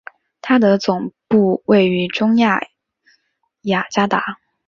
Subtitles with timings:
[0.41, 2.59] 它的总部位于中亚
[3.61, 4.39] 雅加达。